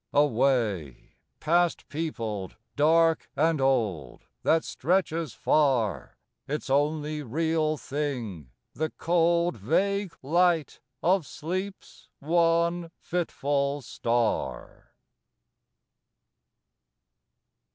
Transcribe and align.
A 0.15 0.25
way, 0.25 1.11
Past 1.39 1.87
peopled, 1.87 2.55
dark 2.75 3.29
and 3.35 3.61
old, 3.61 4.25
That 4.41 4.63
stretches 4.63 5.35
far 5.35 6.17
Its 6.47 6.71
only 6.71 7.21
real 7.21 7.77
thing, 7.77 8.49
the 8.73 8.89
cold 8.89 9.57
Vague 9.57 10.17
light 10.23 10.79
of 11.03 11.27
Sleep's 11.27 12.09
one 12.17 12.89
fitful 12.97 13.83
star. 13.83 14.95